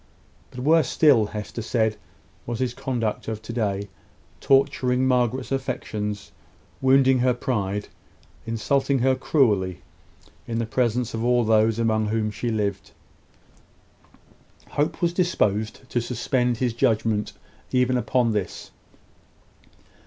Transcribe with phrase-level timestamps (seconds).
[0.49, 1.95] But worse still, Hester said,
[2.47, 3.87] was his conduct of to day,
[4.39, 6.17] torturing Margaret's affection,
[6.81, 7.87] wounding her pride,
[8.47, 9.83] insulting her cruelly,
[10.47, 12.93] in the presence of all those among whom she lived.
[14.69, 17.33] Hope was disposed to suspend his judgment
[17.71, 18.71] even upon this.